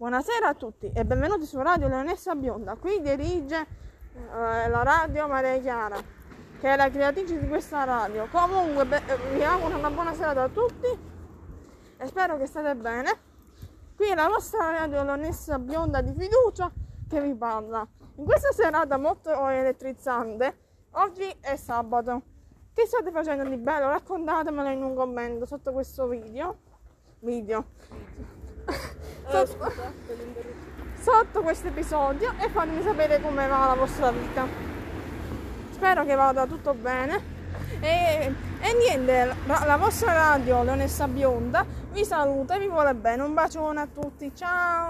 Buonasera 0.00 0.48
a 0.48 0.54
tutti 0.54 0.90
e 0.94 1.04
benvenuti 1.04 1.44
su 1.44 1.60
Radio 1.60 1.86
Leonessa 1.86 2.34
Bionda. 2.34 2.74
Qui 2.76 3.02
dirige 3.02 3.66
eh, 4.14 4.66
la 4.66 4.82
radio 4.82 5.28
Maria 5.28 5.60
Chiara, 5.60 5.98
che 6.58 6.72
è 6.72 6.74
la 6.74 6.88
creatrice 6.88 7.38
di 7.38 7.46
questa 7.46 7.84
radio. 7.84 8.26
Comunque 8.30 8.86
be- 8.86 9.02
eh, 9.06 9.34
vi 9.34 9.44
auguro 9.44 9.76
una 9.76 9.90
buona 9.90 10.14
serata 10.14 10.44
a 10.44 10.48
tutti 10.48 10.86
e 11.98 12.06
spero 12.06 12.38
che 12.38 12.46
state 12.46 12.74
bene. 12.76 13.10
Qui 13.94 14.08
è 14.08 14.14
la 14.14 14.28
vostra 14.28 14.70
radio 14.70 15.02
Leonessa 15.02 15.58
Bionda 15.58 16.00
di 16.00 16.14
fiducia 16.18 16.72
che 17.06 17.20
vi 17.20 17.34
parla. 17.34 17.86
In 18.14 18.24
questa 18.24 18.52
serata 18.52 18.96
molto 18.96 19.48
elettrizzante, 19.48 20.56
oggi 20.92 21.30
è 21.42 21.56
sabato. 21.56 22.22
Che 22.72 22.86
state 22.86 23.10
facendo 23.10 23.46
di 23.46 23.58
bello? 23.58 23.88
Raccontatemelo 23.88 24.70
in 24.70 24.82
un 24.82 24.94
commento 24.94 25.44
sotto 25.44 25.72
questo 25.72 26.06
video. 26.06 26.56
Video. 27.18 27.66
Sotto, 29.30 29.72
sotto 31.00 31.42
questo 31.42 31.68
episodio 31.68 32.34
e 32.38 32.48
fatemi 32.48 32.82
sapere 32.82 33.20
come 33.20 33.46
va 33.46 33.66
la 33.68 33.74
vostra 33.74 34.10
vita. 34.10 34.46
Spero 35.70 36.04
che 36.04 36.14
vada 36.14 36.46
tutto 36.46 36.74
bene. 36.74 37.38
E, 37.80 38.34
e 38.60 38.74
niente, 38.74 39.34
la, 39.46 39.62
la 39.64 39.76
vostra 39.76 40.12
radio 40.12 40.62
Leonessa 40.62 41.08
Bionda 41.08 41.64
vi 41.92 42.04
saluta 42.04 42.54
e 42.54 42.58
vi 42.58 42.68
vuole 42.68 42.94
bene. 42.94 43.22
Un 43.22 43.34
bacione 43.34 43.80
a 43.80 43.88
tutti, 43.92 44.30
ciao! 44.34 44.88